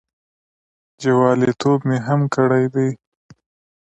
جوالیتوب 1.01 1.79
مې 1.87 1.97
هم 2.07 2.21
کړی 2.35 2.65
دی. 2.73 2.89